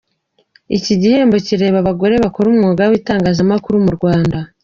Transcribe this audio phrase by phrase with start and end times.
[0.77, 4.37] Iki gihembo kireba abagore bakora umwuga w'itangazamakuru mu Rwanda.